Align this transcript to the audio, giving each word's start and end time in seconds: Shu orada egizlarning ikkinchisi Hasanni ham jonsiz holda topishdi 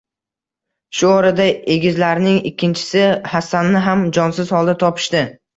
Shu 1.01 1.07
orada 1.17 1.45
egizlarning 1.75 2.39
ikkinchisi 2.53 3.05
Hasanni 3.35 3.85
ham 3.91 4.03
jonsiz 4.21 4.57
holda 4.59 4.77
topishdi 4.87 5.27